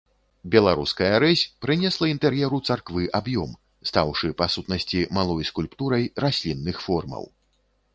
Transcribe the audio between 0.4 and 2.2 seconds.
Беларуская рэзь прынесла